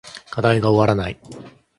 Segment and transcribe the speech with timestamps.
[0.31, 1.19] 課題が終わらない